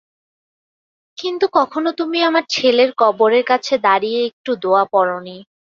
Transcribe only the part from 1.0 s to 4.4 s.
কিন্তু কখনো তুমি আমার ছেলের কবরের কাছে দাঁড়িয়ে